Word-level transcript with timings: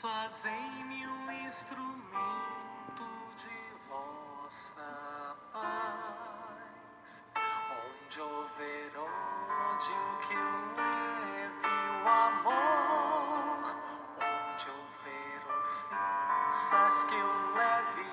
Fazei-me 0.00 1.06
um 1.06 1.30
instrumento 1.46 3.04
de 3.36 3.58
vossa 3.86 5.36
paz, 5.52 7.22
onde 7.36 8.20
houver 8.22 8.92
ódio 8.96 10.18
que 10.26 10.34
leve 10.80 11.68
o 12.02 12.08
amor, 12.08 13.76
onde 14.16 14.70
houver 14.70 15.42
ofensas 16.48 17.04
que 17.04 17.20
leve 17.58 18.08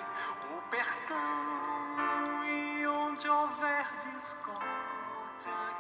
o 0.54 0.62
perdão, 0.70 2.44
e 2.44 2.86
onde 2.86 3.30
houver 3.30 3.88
discórdia 4.00 5.77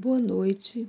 Boa 0.00 0.20
noite. 0.20 0.88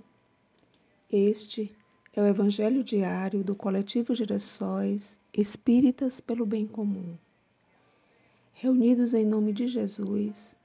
Este 1.11 1.75
é 2.13 2.21
o 2.21 2.27
Evangelho 2.27 2.83
diário 2.83 3.43
do 3.43 3.55
Coletivo 3.55 4.13
Girassóis 4.13 5.19
Espíritas 5.33 6.21
pelo 6.21 6.45
Bem 6.45 6.67
Comum. 6.67 7.17
Reunidos 8.53 9.15
em 9.15 9.25
nome 9.25 9.51
de 9.51 9.65
Jesus, 9.65 10.55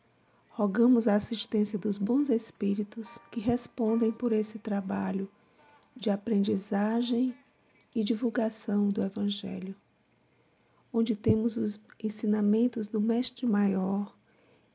rogamos 0.51 1.09
a 1.09 1.15
assistência 1.15 1.79
dos 1.79 1.97
bons 1.97 2.29
espíritos 2.29 3.19
que 3.33 3.41
respondem 3.41 4.13
por 4.13 4.31
esse 4.31 4.59
trabalho 4.59 5.27
de 5.97 6.11
aprendizagem 6.11 7.35
e 7.95 8.05
divulgação 8.05 8.91
do 8.91 9.03
Evangelho, 9.03 9.75
onde 10.93 11.17
temos 11.17 11.57
os 11.57 11.81
ensinamentos 11.99 12.89
do 12.89 13.01
Mestre 13.01 13.47
Maior 13.47 14.15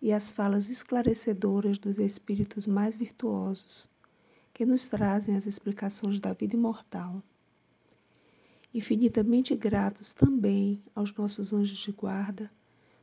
e 0.02 0.13
as 0.13 0.31
falas 0.31 0.70
esclarecedoras 0.70 1.77
dos 1.77 1.98
espíritos 1.98 2.65
mais 2.65 2.96
virtuosos, 2.96 3.90
que 4.54 4.65
nos 4.65 4.87
trazem 4.87 5.35
as 5.35 5.46
explicações 5.46 6.20
da 6.20 6.34
vida 6.34 6.55
imortal. 6.55 7.21
Infinitamente 8.74 9.55
gratos 9.55 10.13
também 10.13 10.82
aos 10.96 11.13
nossos 11.13 11.54
anjos 11.54 11.77
de 11.77 11.91
guarda, 11.91 12.51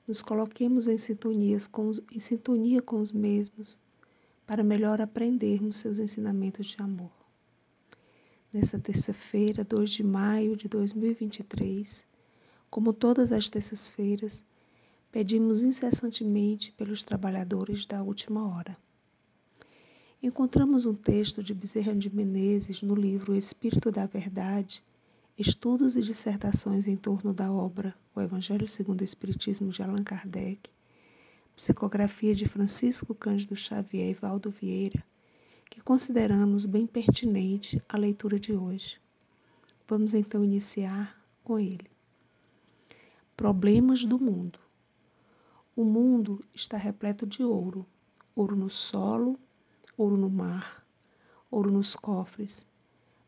nos 0.06 0.22
coloquemos 0.22 0.86
em, 0.86 0.96
sintonias 0.96 1.66
com 1.66 1.88
os, 1.88 2.00
em 2.12 2.18
sintonia 2.18 2.80
com 2.80 3.00
os 3.00 3.12
mesmos, 3.12 3.80
para 4.46 4.62
melhor 4.62 5.00
aprendermos 5.00 5.78
seus 5.78 5.98
ensinamentos 5.98 6.68
de 6.68 6.80
amor. 6.80 7.10
Nessa 8.52 8.78
terça-feira, 8.78 9.64
2 9.64 9.90
de 9.90 10.04
maio 10.04 10.56
de 10.56 10.68
2023, 10.68 12.06
como 12.70 12.92
todas 12.92 13.32
as 13.32 13.48
terças-feiras, 13.48 14.44
pedimos 15.16 15.62
incessantemente 15.62 16.70
pelos 16.72 17.02
trabalhadores 17.02 17.86
da 17.86 18.02
última 18.02 18.54
hora. 18.54 18.76
Encontramos 20.22 20.84
um 20.84 20.92
texto 20.92 21.42
de 21.42 21.54
Bezerra 21.54 21.94
de 21.94 22.14
Menezes 22.14 22.82
no 22.82 22.94
livro 22.94 23.34
Espírito 23.34 23.90
da 23.90 24.04
Verdade, 24.04 24.84
Estudos 25.38 25.96
e 25.96 26.02
dissertações 26.02 26.86
em 26.86 26.98
torno 26.98 27.32
da 27.32 27.50
obra 27.50 27.94
O 28.14 28.20
Evangelho 28.20 28.68
segundo 28.68 29.00
o 29.00 29.04
Espiritismo 29.04 29.70
de 29.70 29.82
Allan 29.82 30.04
Kardec, 30.04 30.68
psicografia 31.56 32.34
de 32.34 32.46
Francisco 32.46 33.14
Cândido 33.14 33.56
Xavier 33.56 34.10
e 34.10 34.12
Valdo 34.12 34.50
Vieira, 34.50 35.02
que 35.70 35.80
consideramos 35.80 36.66
bem 36.66 36.86
pertinente 36.86 37.82
a 37.88 37.96
leitura 37.96 38.38
de 38.38 38.52
hoje. 38.52 39.00
Vamos 39.88 40.12
então 40.12 40.44
iniciar 40.44 41.18
com 41.42 41.58
ele. 41.58 41.90
Problemas 43.34 44.04
do 44.04 44.18
mundo. 44.18 44.65
O 45.76 45.84
mundo 45.84 46.42
está 46.54 46.78
repleto 46.78 47.26
de 47.26 47.44
ouro: 47.44 47.84
ouro 48.34 48.56
no 48.56 48.70
solo, 48.70 49.38
ouro 49.94 50.16
no 50.16 50.30
mar, 50.30 50.82
ouro 51.50 51.70
nos 51.70 51.94
cofres. 51.94 52.66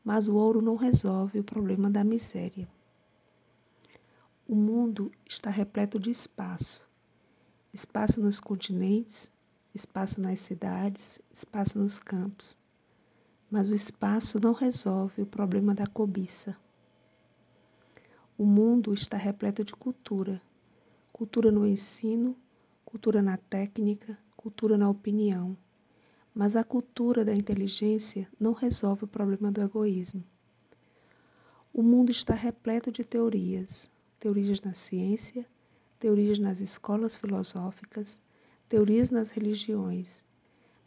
Mas 0.03 0.29
o 0.29 0.37
ouro 0.37 0.63
não 0.63 0.75
resolve 0.75 1.41
o 1.41 1.45
problema 1.45 1.91
da 1.91 2.03
miséria. 2.03 2.67
O 4.49 4.55
mundo 4.55 5.13
está 5.29 5.51
repleto 5.51 5.99
de 5.99 6.09
espaço: 6.09 6.89
espaço 7.71 8.23
nos 8.23 8.41
continentes, 8.41 9.31
espaço 9.75 10.19
nas 10.19 10.41
cidades, 10.41 11.21
espaço 11.31 11.79
nos 11.79 11.99
campos. 11.99 12.57
Mas 13.51 13.69
o 13.69 13.75
espaço 13.75 14.41
não 14.43 14.55
resolve 14.55 15.21
o 15.21 15.27
problema 15.27 15.75
da 15.75 15.87
cobiça. 15.87 16.57
O 18.39 18.47
mundo 18.47 18.95
está 18.95 19.19
repleto 19.19 19.63
de 19.63 19.75
cultura 19.75 20.41
cultura 21.19 21.51
no 21.51 21.67
ensino, 21.67 22.37
cultura 22.89 23.21
na 23.21 23.37
técnica, 23.37 24.19
cultura 24.35 24.79
na 24.79 24.89
opinião. 24.89 25.55
Mas 26.35 26.57
a 26.57 26.65
cultura 26.65 27.23
da 27.23 27.35
inteligência 27.35 28.27
não 28.41 28.55
resolve 28.55 29.05
o 29.05 29.07
problema 29.07 29.53
do 29.53 29.61
egoísmo. 29.61 30.25
O 31.71 31.83
mundo 31.83 32.11
está 32.11 32.33
repleto 32.33 32.91
de 32.91 33.05
teorias, 33.05 33.93
teorias 34.19 34.63
na 34.63 34.73
ciência, 34.73 35.45
teorias 36.01 36.39
nas 36.39 36.61
escolas 36.61 37.19
filosóficas, 37.19 38.19
teorias 38.71 39.11
nas 39.11 39.29
religiões, 39.29 40.25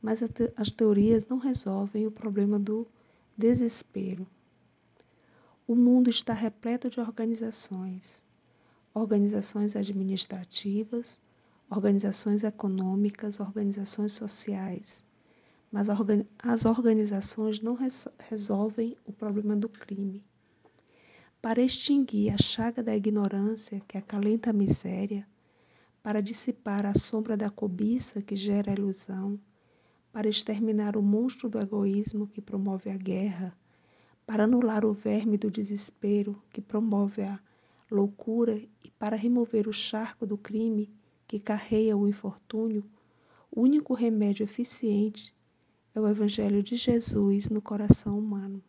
mas 0.02 0.24
as 0.58 0.72
teorias 0.72 1.24
não 1.26 1.38
resolvem 1.38 2.08
o 2.08 2.12
problema 2.12 2.58
do 2.58 2.88
desespero. 3.38 4.26
O 5.68 5.76
mundo 5.76 6.10
está 6.10 6.34
repleto 6.34 6.90
de 6.90 7.00
organizações, 7.00 8.24
organizações 8.92 9.76
administrativas, 9.76 11.22
organizações 11.72 12.44
econômicas, 12.44 13.40
organizações 13.40 14.12
sociais. 14.12 15.06
Mas 15.72 15.88
as 16.44 16.66
organizações 16.66 17.62
não 17.62 17.78
resolvem 18.30 18.98
o 19.06 19.14
problema 19.14 19.56
do 19.56 19.70
crime. 19.70 20.22
Para 21.42 21.62
extinguir 21.62 22.34
a 22.34 22.38
chaga 22.38 22.84
da 22.84 22.94
ignorância 22.94 23.82
que 23.88 23.98
acalenta 23.98 24.50
a 24.50 24.54
miséria, 24.54 25.26
para 26.04 26.20
dissipar 26.20 26.86
a 26.86 26.94
sombra 26.94 27.38
da 27.38 27.50
cobiça 27.50 28.22
que 28.22 28.36
gera 28.36 28.72
a 28.72 28.76
ilusão, 28.76 29.40
para 30.12 30.28
exterminar 30.28 30.98
o 30.98 31.02
monstro 31.02 31.50
do 31.50 31.58
egoísmo 31.58 32.28
que 32.28 32.42
promove 32.42 32.90
a 32.90 32.98
guerra, 32.98 33.58
para 34.26 34.44
anular 34.44 34.86
o 34.86 34.92
verme 34.92 35.38
do 35.38 35.50
desespero 35.50 36.44
que 36.50 36.60
promove 36.60 37.22
a 37.22 37.40
loucura 37.90 38.62
e 38.84 38.92
para 39.00 39.16
remover 39.16 39.70
o 39.70 39.74
charco 39.74 40.26
do 40.26 40.38
crime 40.38 40.94
que 41.32 41.40
carreia 41.40 41.96
o 41.96 42.10
infortúnio, 42.10 42.84
o 43.50 43.62
único 43.62 43.94
remédio 43.94 44.44
eficiente 44.44 45.34
é 45.96 46.02
o 46.02 46.06
Evangelho 46.06 46.62
de 46.62 46.76
Jesus 46.76 47.48
no 47.48 47.62
coração 47.62 48.20
humano. 48.20 48.62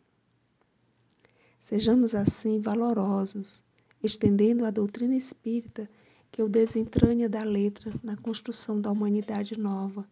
Sejamos 1.59 2.15
assim 2.15 2.61
valorosos, 2.61 3.65
estendendo 4.01 4.63
a 4.63 4.71
doutrina 4.71 5.13
espírita 5.13 5.89
que 6.31 6.41
o 6.41 6.47
desentranha 6.47 7.27
da 7.27 7.43
letra 7.43 7.93
na 8.01 8.15
construção 8.15 8.79
da 8.79 8.89
humanidade 8.89 9.59
nova, 9.59 10.07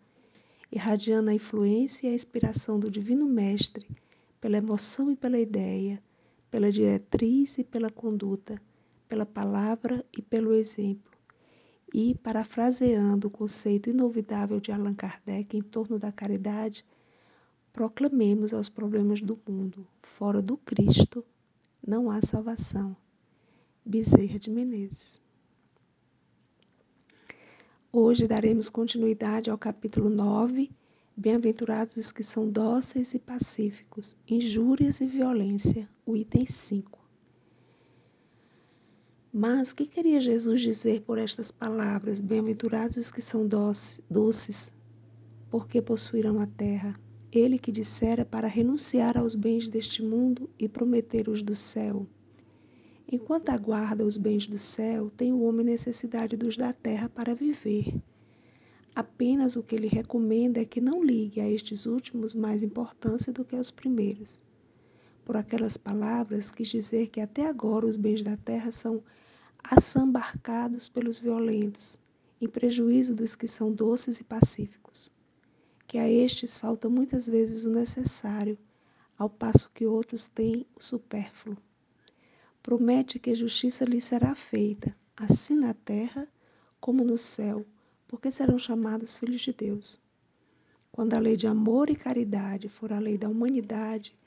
irradiando 0.69 1.29
a 1.29 1.33
influência 1.33 2.09
e 2.09 2.11
a 2.11 2.15
inspiração 2.15 2.77
do 2.77 2.91
Divino 2.91 3.27
Mestre 3.27 3.87
pela 4.41 4.57
emoção 4.57 5.09
e 5.09 5.15
pela 5.15 5.39
ideia, 5.39 6.03
pela 6.49 6.69
diretriz 6.69 7.57
e 7.59 7.63
pela 7.63 7.89
conduta 7.89 8.61
pela 9.11 9.25
palavra 9.25 10.05
e 10.17 10.21
pelo 10.21 10.53
exemplo, 10.53 11.10
e, 11.93 12.15
parafraseando 12.15 13.27
o 13.27 13.31
conceito 13.31 13.89
inovidável 13.89 14.59
de 14.59 14.71
Allan 14.71 14.93
Kardec 14.93 15.57
em 15.57 15.61
torno 15.61 15.99
da 15.99 16.11
caridade, 16.11 16.85
proclamemos 17.73 18.53
aos 18.53 18.69
problemas 18.69 19.21
do 19.21 19.39
mundo: 19.47 19.87
fora 20.01 20.41
do 20.41 20.57
Cristo 20.57 21.25
não 21.85 22.09
há 22.09 22.21
salvação. 22.21 22.95
Bezerra 23.83 24.37
de 24.37 24.49
Menezes. 24.49 25.21
Hoje 27.91 28.27
daremos 28.27 28.69
continuidade 28.69 29.49
ao 29.49 29.57
capítulo 29.57 30.09
9, 30.09 30.71
Bem-aventurados 31.15 31.97
os 31.97 32.11
que 32.11 32.23
são 32.23 32.49
dóceis 32.49 33.13
e 33.13 33.19
pacíficos, 33.19 34.15
injúrias 34.27 35.01
e 35.01 35.05
violência, 35.05 35.87
o 36.05 36.15
item 36.15 36.45
5. 36.45 37.00
Mas 39.33 39.71
que 39.71 39.85
queria 39.85 40.19
Jesus 40.19 40.59
dizer 40.59 41.03
por 41.03 41.17
estas 41.17 41.51
palavras? 41.51 42.19
Bem-aventurados 42.19 42.97
os 42.97 43.09
que 43.09 43.21
são 43.21 43.47
doces, 43.47 44.75
porque 45.49 45.81
possuirão 45.81 46.37
a 46.41 46.45
terra. 46.45 46.99
Ele 47.31 47.57
que 47.57 47.71
dissera 47.71 48.25
para 48.25 48.45
renunciar 48.45 49.17
aos 49.17 49.33
bens 49.33 49.69
deste 49.69 50.03
mundo 50.03 50.49
e 50.59 50.67
prometer 50.67 51.29
os 51.29 51.41
do 51.41 51.55
céu. 51.55 52.05
Enquanto 53.09 53.47
aguarda 53.51 54.05
os 54.05 54.17
bens 54.17 54.47
do 54.47 54.59
céu, 54.59 55.09
tem 55.09 55.31
o 55.31 55.43
homem 55.43 55.65
necessidade 55.65 56.35
dos 56.35 56.57
da 56.57 56.73
terra 56.73 57.07
para 57.07 57.33
viver. 57.33 58.01
Apenas 58.93 59.55
o 59.55 59.63
que 59.63 59.75
ele 59.75 59.87
recomenda 59.87 60.59
é 60.59 60.65
que 60.65 60.81
não 60.81 61.01
ligue 61.01 61.39
a 61.39 61.49
estes 61.49 61.85
últimos 61.85 62.35
mais 62.35 62.61
importância 62.61 63.31
do 63.31 63.45
que 63.45 63.55
aos 63.55 63.71
primeiros. 63.71 64.41
Por 65.25 65.37
aquelas 65.37 65.77
palavras, 65.77 66.51
quis 66.51 66.67
dizer 66.67 67.07
que 67.09 67.21
até 67.21 67.47
agora 67.47 67.85
os 67.85 67.95
bens 67.95 68.21
da 68.21 68.35
terra 68.37 68.71
são 68.71 69.03
assambarcados 69.63 70.89
pelos 70.89 71.19
violentos, 71.19 71.99
em 72.41 72.47
prejuízo 72.47 73.15
dos 73.15 73.35
que 73.35 73.47
são 73.47 73.71
doces 73.71 74.19
e 74.19 74.23
pacíficos. 74.23 75.11
que 75.87 75.97
a 75.97 76.09
estes 76.09 76.57
falta 76.57 76.87
muitas 76.87 77.27
vezes 77.27 77.65
o 77.65 77.69
necessário, 77.69 78.57
ao 79.17 79.29
passo 79.29 79.69
que 79.73 79.85
outros 79.85 80.25
têm 80.25 80.65
o 80.73 80.81
supérfluo. 80.81 81.57
Promete 82.63 83.19
que 83.19 83.35
justiça 83.35 83.83
lhe 83.83 83.99
será 83.99 84.33
feita, 84.33 84.95
assim 85.17 85.55
na 85.55 85.73
terra 85.73 86.27
como 86.79 87.03
no 87.03 87.17
céu, 87.17 87.65
porque 88.07 88.31
serão 88.31 88.57
chamados 88.57 89.17
filhos 89.17 89.41
de 89.41 89.51
Deus. 89.51 89.99
Quando 90.93 91.13
a 91.13 91.19
lei 91.19 91.35
de 91.35 91.45
amor 91.45 91.89
e 91.89 91.95
caridade 91.95 92.69
for 92.69 92.93
a 92.93 92.99
lei 92.99 93.17
da 93.17 93.27
humanidade, 93.27 94.17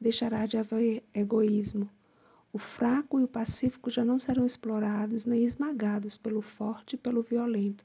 deixará 0.00 0.46
de 0.46 0.56
haver 0.56 1.02
egoísmo. 1.14 1.88
O 2.52 2.58
fraco 2.58 3.20
e 3.20 3.24
o 3.24 3.28
pacífico 3.28 3.90
já 3.90 4.04
não 4.04 4.18
serão 4.18 4.46
explorados 4.46 5.26
nem 5.26 5.44
esmagados 5.44 6.16
pelo 6.16 6.40
forte 6.40 6.94
e 6.94 6.98
pelo 6.98 7.22
violento. 7.22 7.84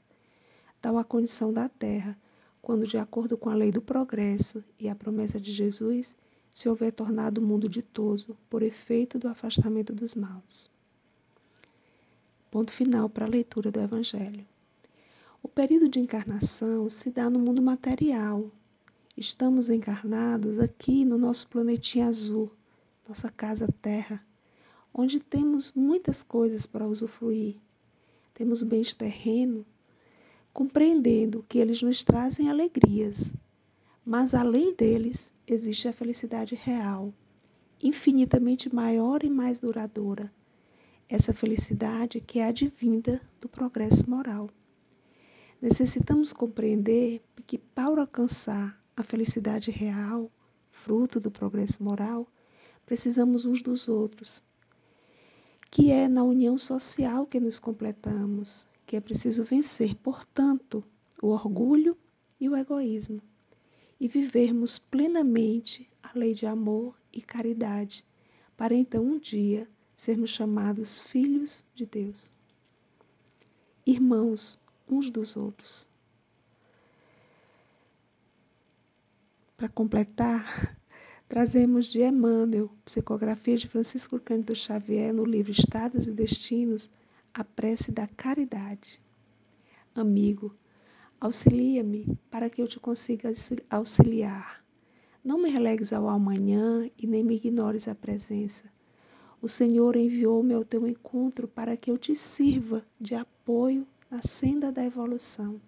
Tal 0.80 0.98
a 0.98 1.04
condição 1.04 1.52
da 1.52 1.68
terra, 1.68 2.18
quando, 2.60 2.86
de 2.86 2.96
acordo 2.96 3.36
com 3.36 3.50
a 3.50 3.54
lei 3.54 3.70
do 3.70 3.82
progresso 3.82 4.64
e 4.78 4.88
a 4.88 4.94
promessa 4.94 5.40
de 5.40 5.50
Jesus, 5.50 6.16
se 6.50 6.68
houver 6.68 6.92
tornado 6.92 7.38
o 7.38 7.44
mundo 7.44 7.68
ditoso 7.68 8.36
por 8.48 8.62
efeito 8.62 9.18
do 9.18 9.28
afastamento 9.28 9.92
dos 9.92 10.14
maus. 10.14 10.70
Ponto 12.50 12.70
final 12.70 13.08
para 13.08 13.24
a 13.24 13.28
leitura 13.28 13.70
do 13.70 13.80
Evangelho. 13.80 14.46
O 15.42 15.48
período 15.48 15.88
de 15.88 15.98
encarnação 15.98 16.88
se 16.88 17.10
dá 17.10 17.28
no 17.28 17.38
mundo 17.38 17.60
material. 17.62 18.50
Estamos 19.14 19.68
encarnados 19.68 20.58
aqui 20.58 21.04
no 21.04 21.18
nosso 21.18 21.46
planetinha 21.48 22.06
azul, 22.06 22.50
nossa 23.06 23.28
casa 23.28 23.68
Terra, 23.82 24.24
onde 24.92 25.20
temos 25.20 25.74
muitas 25.74 26.22
coisas 26.22 26.66
para 26.66 26.88
usufruir. 26.88 27.56
Temos 28.32 28.62
bens 28.62 28.94
terreno, 28.94 29.66
compreendendo 30.50 31.44
que 31.46 31.58
eles 31.58 31.82
nos 31.82 32.02
trazem 32.02 32.48
alegrias, 32.48 33.34
mas 34.02 34.32
além 34.32 34.74
deles 34.74 35.34
existe 35.46 35.88
a 35.88 35.92
felicidade 35.92 36.54
real, 36.54 37.12
infinitamente 37.82 38.74
maior 38.74 39.22
e 39.22 39.28
mais 39.28 39.60
duradoura. 39.60 40.32
Essa 41.06 41.34
felicidade 41.34 42.18
que 42.18 42.38
é 42.38 42.46
advinda 42.46 43.20
do 43.38 43.46
progresso 43.46 44.08
moral. 44.08 44.48
Necessitamos 45.60 46.32
compreender 46.32 47.22
que, 47.46 47.58
para 47.58 48.00
alcançar 48.00 48.81
a 48.96 49.02
felicidade 49.02 49.70
real, 49.70 50.30
fruto 50.70 51.18
do 51.18 51.30
progresso 51.30 51.82
moral, 51.82 52.26
precisamos 52.84 53.44
uns 53.44 53.62
dos 53.62 53.88
outros, 53.88 54.42
que 55.70 55.90
é 55.90 56.08
na 56.08 56.22
união 56.22 56.58
social 56.58 57.26
que 57.26 57.40
nos 57.40 57.58
completamos, 57.58 58.66
que 58.86 58.96
é 58.96 59.00
preciso 59.00 59.44
vencer, 59.44 59.94
portanto, 59.96 60.84
o 61.22 61.28
orgulho 61.28 61.96
e 62.38 62.48
o 62.48 62.56
egoísmo, 62.56 63.22
e 63.98 64.08
vivermos 64.08 64.78
plenamente 64.78 65.88
a 66.02 66.10
lei 66.18 66.34
de 66.34 66.44
amor 66.44 66.94
e 67.12 67.22
caridade, 67.22 68.04
para 68.56 68.74
então 68.74 69.04
um 69.04 69.18
dia 69.18 69.68
sermos 69.96 70.30
chamados 70.30 71.00
filhos 71.00 71.64
de 71.74 71.86
Deus. 71.86 72.32
Irmãos, 73.86 74.58
uns 74.88 75.10
dos 75.10 75.36
outros. 75.36 75.88
Para 79.62 79.68
completar, 79.68 80.76
trazemos 81.28 81.86
de 81.86 82.02
Emmanuel, 82.02 82.68
Psicografia 82.84 83.56
de 83.56 83.68
Francisco 83.68 84.18
Cândido 84.18 84.56
Xavier, 84.56 85.14
no 85.14 85.24
livro 85.24 85.52
Estados 85.52 86.08
e 86.08 86.10
Destinos, 86.10 86.90
a 87.32 87.44
prece 87.44 87.92
da 87.92 88.08
caridade. 88.08 89.00
Amigo, 89.94 90.52
auxilia-me 91.20 92.18
para 92.28 92.50
que 92.50 92.60
eu 92.60 92.66
te 92.66 92.80
consiga 92.80 93.30
auxiliar. 93.70 94.64
Não 95.22 95.38
me 95.40 95.48
relegues 95.48 95.92
ao 95.92 96.08
amanhã 96.08 96.90
e 96.98 97.06
nem 97.06 97.22
me 97.22 97.36
ignores 97.36 97.86
a 97.86 97.94
presença. 97.94 98.64
O 99.40 99.46
Senhor 99.46 99.94
enviou-me 99.94 100.54
ao 100.54 100.64
teu 100.64 100.88
encontro 100.88 101.46
para 101.46 101.76
que 101.76 101.88
eu 101.88 101.96
te 101.96 102.16
sirva 102.16 102.84
de 103.00 103.14
apoio 103.14 103.86
na 104.10 104.22
senda 104.22 104.72
da 104.72 104.84
evolução. 104.84 105.60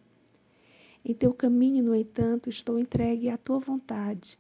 Em 1.05 1.13
teu 1.13 1.35
caminho, 1.35 1.85
no 1.85 1.95
entanto, 1.95 2.49
estou 2.49 2.79
entregue 2.79 3.29
à 3.29 3.37
tua 3.37 3.59
vontade. 3.59 4.39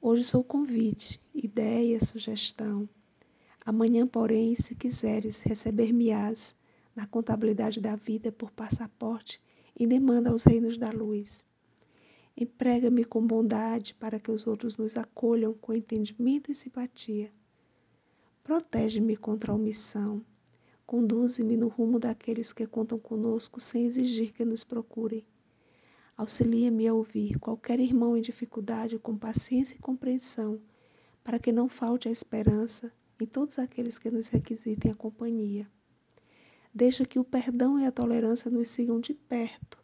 Hoje 0.00 0.22
sou 0.22 0.44
convite, 0.44 1.20
ideia, 1.34 1.98
sugestão. 2.04 2.88
Amanhã, 3.66 4.06
porém, 4.06 4.54
se 4.54 4.74
quiseres, 4.74 5.40
receber-me-ás 5.40 6.54
na 6.94 7.06
contabilidade 7.06 7.80
da 7.80 7.96
vida 7.96 8.30
por 8.30 8.52
passaporte 8.52 9.40
e 9.76 9.86
demanda 9.86 10.30
aos 10.30 10.44
reinos 10.44 10.78
da 10.78 10.90
luz. 10.90 11.44
Emprega-me 12.36 13.04
com 13.04 13.26
bondade 13.26 13.94
para 13.94 14.20
que 14.20 14.30
os 14.30 14.46
outros 14.46 14.76
nos 14.76 14.96
acolham 14.96 15.54
com 15.54 15.74
entendimento 15.74 16.52
e 16.52 16.54
simpatia. 16.54 17.32
Protege-me 18.44 19.16
contra 19.16 19.50
a 19.50 19.56
omissão 19.56 20.24
Conduze-me 20.86 21.56
no 21.56 21.68
rumo 21.68 21.98
daqueles 21.98 22.52
que 22.52 22.66
contam 22.66 22.98
conosco 22.98 23.58
sem 23.58 23.86
exigir 23.86 24.32
que 24.34 24.44
nos 24.44 24.62
procurem. 24.62 25.24
Auxilia-me 26.16 26.86
a 26.86 26.94
ouvir 26.94 27.40
qualquer 27.40 27.80
irmão 27.80 28.16
em 28.16 28.20
dificuldade 28.20 28.98
com 29.00 29.18
paciência 29.18 29.74
e 29.74 29.80
compreensão, 29.80 30.60
para 31.24 31.40
que 31.40 31.50
não 31.50 31.68
falte 31.68 32.08
a 32.08 32.12
esperança 32.12 32.92
em 33.20 33.26
todos 33.26 33.58
aqueles 33.58 33.98
que 33.98 34.10
nos 34.12 34.28
requisitem 34.28 34.92
a 34.92 34.94
companhia. 34.94 35.68
Deixa 36.72 37.04
que 37.04 37.18
o 37.18 37.24
perdão 37.24 37.80
e 37.80 37.84
a 37.84 37.90
tolerância 37.90 38.48
nos 38.48 38.68
sigam 38.68 39.00
de 39.00 39.12
perto, 39.12 39.82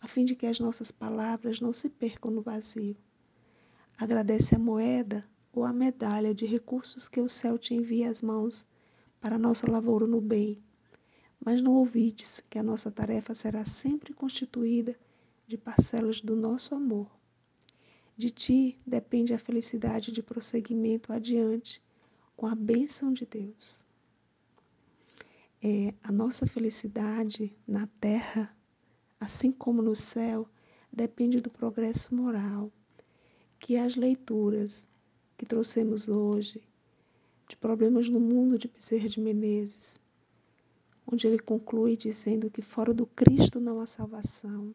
a 0.00 0.06
fim 0.06 0.24
de 0.24 0.36
que 0.36 0.46
as 0.46 0.60
nossas 0.60 0.92
palavras 0.92 1.60
não 1.60 1.72
se 1.72 1.88
percam 1.88 2.30
no 2.30 2.42
vazio. 2.42 2.96
Agradece 3.98 4.54
a 4.54 4.58
moeda 4.58 5.24
ou 5.52 5.64
a 5.64 5.72
medalha 5.72 6.32
de 6.32 6.46
recursos 6.46 7.08
que 7.08 7.20
o 7.20 7.28
céu 7.28 7.58
te 7.58 7.74
envia 7.74 8.08
às 8.08 8.22
mãos 8.22 8.66
para 9.20 9.36
nossa 9.36 9.68
lavoura 9.68 10.06
no 10.06 10.20
bem. 10.20 10.62
Mas 11.44 11.60
não 11.60 11.72
ouvides 11.72 12.40
que 12.40 12.58
a 12.58 12.62
nossa 12.62 12.90
tarefa 12.90 13.34
será 13.34 13.64
sempre 13.64 14.12
constituída 14.12 14.96
de 15.46 15.56
parcelas 15.56 16.20
do 16.20 16.34
nosso 16.34 16.74
amor. 16.74 17.08
De 18.16 18.30
ti 18.30 18.78
depende 18.86 19.32
a 19.32 19.38
felicidade 19.38 20.10
de 20.10 20.22
prosseguimento 20.22 21.12
adiante 21.12 21.82
com 22.36 22.46
a 22.46 22.54
bênção 22.54 23.12
de 23.12 23.24
Deus. 23.24 23.84
É, 25.62 25.94
a 26.02 26.10
nossa 26.10 26.46
felicidade 26.46 27.54
na 27.66 27.86
terra, 28.00 28.54
assim 29.20 29.52
como 29.52 29.82
no 29.82 29.94
céu, 29.94 30.48
depende 30.92 31.40
do 31.40 31.50
progresso 31.50 32.14
moral, 32.14 32.72
que 33.58 33.76
as 33.76 33.96
leituras 33.96 34.88
que 35.36 35.46
trouxemos 35.46 36.08
hoje 36.08 36.62
de 37.48 37.56
problemas 37.56 38.08
no 38.08 38.18
mundo 38.18 38.58
de 38.58 38.66
Bezerra 38.66 39.08
de 39.08 39.20
Menezes, 39.20 40.02
onde 41.06 41.26
ele 41.26 41.38
conclui 41.38 41.96
dizendo 41.96 42.50
que 42.50 42.62
fora 42.62 42.92
do 42.92 43.06
Cristo 43.06 43.60
não 43.60 43.80
há 43.80 43.86
salvação, 43.86 44.74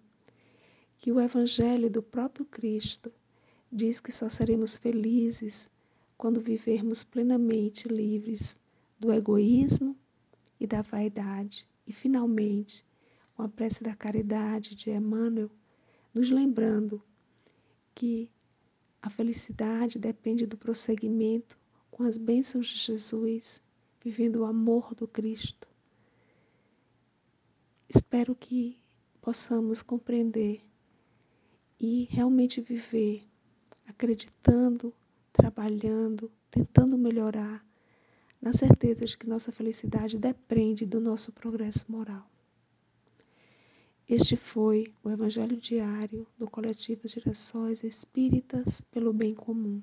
que 1.01 1.11
o 1.11 1.19
Evangelho 1.19 1.89
do 1.89 2.03
próprio 2.03 2.45
Cristo 2.45 3.11
diz 3.71 3.99
que 3.99 4.11
só 4.11 4.29
seremos 4.29 4.77
felizes 4.77 5.67
quando 6.15 6.39
vivermos 6.39 7.03
plenamente 7.03 7.87
livres 7.87 8.59
do 8.99 9.11
egoísmo 9.11 9.97
e 10.59 10.67
da 10.67 10.83
vaidade. 10.83 11.67
E, 11.87 11.91
finalmente, 11.91 12.85
com 13.33 13.41
a 13.41 13.49
prece 13.49 13.83
da 13.83 13.95
caridade 13.95 14.75
de 14.75 14.91
Emmanuel, 14.91 15.49
nos 16.13 16.29
lembrando 16.29 17.01
que 17.95 18.29
a 19.01 19.09
felicidade 19.09 19.97
depende 19.97 20.45
do 20.45 20.55
prosseguimento 20.55 21.57
com 21.89 22.03
as 22.03 22.19
bênçãos 22.19 22.67
de 22.67 22.77
Jesus, 22.77 23.59
vivendo 23.99 24.41
o 24.41 24.45
amor 24.45 24.93
do 24.93 25.07
Cristo. 25.07 25.67
Espero 27.89 28.35
que 28.35 28.79
possamos 29.19 29.81
compreender 29.81 30.61
e 31.83 32.07
realmente 32.11 32.61
viver 32.61 33.27
acreditando, 33.87 34.93
trabalhando, 35.33 36.31
tentando 36.51 36.95
melhorar, 36.95 37.65
na 38.39 38.53
certeza 38.53 39.03
de 39.03 39.17
que 39.17 39.27
nossa 39.27 39.51
felicidade 39.51 40.19
depende 40.19 40.85
do 40.85 41.01
nosso 41.01 41.31
progresso 41.31 41.91
moral. 41.91 42.29
Este 44.07 44.35
foi 44.35 44.93
o 45.03 45.09
Evangelho 45.09 45.57
Diário 45.57 46.27
do 46.37 46.49
Coletivo 46.49 47.07
Gerações 47.07 47.83
Espíritas 47.83 48.81
pelo 48.81 49.11
Bem 49.11 49.33
Comum. 49.33 49.81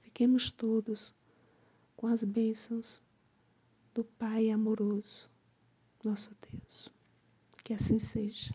Fiquemos 0.00 0.50
todos 0.50 1.14
com 1.96 2.08
as 2.08 2.24
bênçãos 2.24 3.00
do 3.94 4.02
Pai 4.02 4.50
amoroso, 4.50 5.30
nosso 6.02 6.34
Deus. 6.50 6.92
Que 7.62 7.72
assim 7.72 7.98
seja. 7.98 8.52